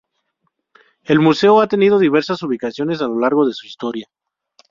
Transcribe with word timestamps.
El 1.03 1.19
Museo 1.19 1.61
ha 1.61 1.67
tenido 1.67 1.99
diversas 1.99 2.41
ubicaciones 2.41 3.03
a 3.03 3.07
lo 3.07 3.19
largo 3.19 3.45
de 3.45 3.53
su 3.53 3.67
historia. 3.67 4.07